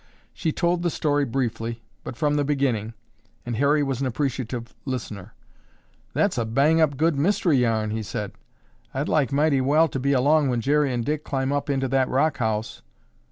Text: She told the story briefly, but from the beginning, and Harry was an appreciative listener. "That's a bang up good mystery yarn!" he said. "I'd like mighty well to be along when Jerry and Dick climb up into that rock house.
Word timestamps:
She 0.33 0.51
told 0.51 0.81
the 0.81 0.89
story 0.89 1.25
briefly, 1.25 1.83
but 2.03 2.17
from 2.17 2.33
the 2.33 2.43
beginning, 2.43 2.95
and 3.45 3.55
Harry 3.57 3.83
was 3.83 4.01
an 4.01 4.07
appreciative 4.07 4.73
listener. 4.83 5.35
"That's 6.15 6.39
a 6.39 6.43
bang 6.45 6.81
up 6.81 6.97
good 6.97 7.15
mystery 7.19 7.57
yarn!" 7.57 7.91
he 7.91 8.01
said. 8.01 8.31
"I'd 8.95 9.07
like 9.07 9.31
mighty 9.31 9.61
well 9.61 9.87
to 9.89 9.99
be 9.99 10.13
along 10.13 10.49
when 10.49 10.59
Jerry 10.59 10.91
and 10.91 11.05
Dick 11.05 11.23
climb 11.23 11.51
up 11.51 11.69
into 11.69 11.87
that 11.89 12.09
rock 12.09 12.37
house. 12.37 12.81